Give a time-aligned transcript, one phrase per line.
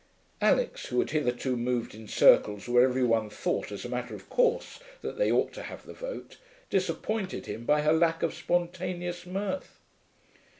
[0.41, 4.29] Alix, who had hitherto moved in circles where every one thought, as a matter of
[4.31, 6.37] course, that they ought to have the vote,
[6.71, 9.79] disappointed him by her lack of spontaneous mirth.